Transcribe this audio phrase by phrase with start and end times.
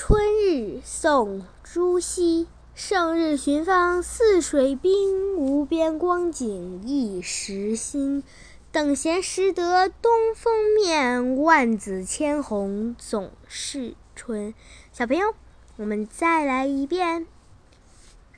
[0.00, 2.46] 春日，宋·朱熹。
[2.72, 8.22] 胜日寻芳泗水滨，无边光景一时新。
[8.70, 14.54] 等闲识得东风面，万紫千红总是春。
[14.92, 15.34] 小朋友，
[15.76, 17.22] 我们再来一遍《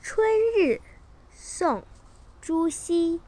[0.01, 0.73] 春日》，
[1.31, 1.77] 宋·
[2.41, 3.19] 朱熹。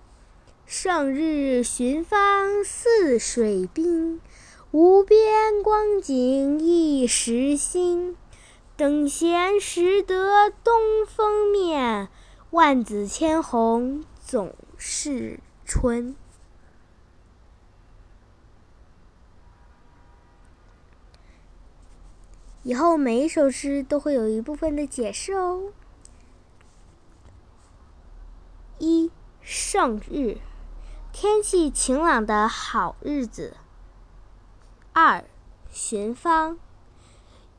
[0.66, 4.20] 胜日寻芳泗水滨，
[4.72, 8.18] 无边光景一时新。
[8.76, 12.10] 等闲识得东风面，
[12.50, 16.16] 万紫千红总是春。
[22.64, 25.72] 以后每一首诗都会有一部分的解释哦。
[28.80, 29.12] 一
[29.42, 30.40] 胜日，
[31.12, 33.56] 天气晴朗的好日子。
[34.94, 35.24] 二
[35.70, 36.58] 寻芳，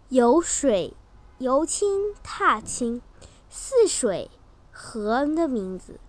[0.08, 0.96] 有水，
[1.44, 3.02] 由清踏青，
[3.50, 4.30] 泗水
[4.72, 6.00] 河的名字，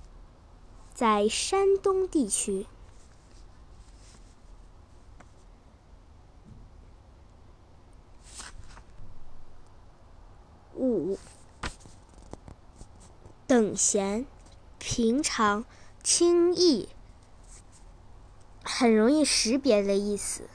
[0.93, 2.67] 在山东地区。
[10.73, 11.17] 五，
[13.45, 14.25] 等闲，
[14.79, 15.65] 平常，
[16.01, 16.87] 轻易，
[18.63, 20.49] 很容易识别的意思。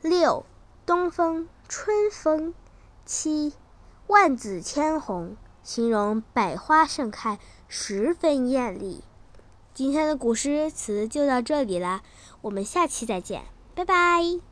[0.00, 0.46] 六，
[0.86, 2.54] 东风，春风。
[3.04, 3.52] 七，
[4.06, 9.04] 万紫千红，形容百花盛开，十分艳丽。
[9.74, 12.02] 今天的古诗词就到这里啦，
[12.42, 13.44] 我们下期再见，
[13.74, 14.51] 拜拜。